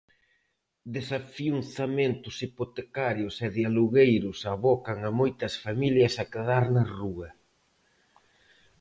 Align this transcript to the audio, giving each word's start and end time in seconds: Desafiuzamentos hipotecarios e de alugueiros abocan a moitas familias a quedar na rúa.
Desafiuzamentos 0.95 2.35
hipotecarios 2.45 3.35
e 3.45 3.47
de 3.55 3.61
alugueiros 3.69 4.39
abocan 4.53 4.97
a 5.09 5.11
moitas 5.19 5.53
familias 5.65 6.13
a 6.17 6.25
quedar 6.33 6.65
na 6.75 6.83
rúa. 6.97 7.29